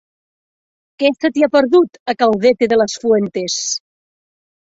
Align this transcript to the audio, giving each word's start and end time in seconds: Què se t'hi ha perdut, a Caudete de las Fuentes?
Què 1.03 1.11
se 1.17 1.29
t'hi 1.35 1.45
ha 1.47 1.49
perdut, 1.55 1.99
a 2.15 2.15
Caudete 2.23 2.69
de 2.73 2.81
las 2.81 2.97
Fuentes? 3.05 3.61